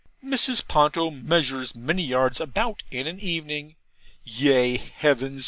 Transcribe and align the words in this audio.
Mrs. 0.25 0.67
Ponto 0.67 1.11
measures 1.11 1.75
many 1.75 2.01
yards 2.01 2.41
about 2.41 2.81
in 2.89 3.05
an 3.05 3.19
evening. 3.19 3.75
Ye 4.23 4.77
heavens! 4.77 5.39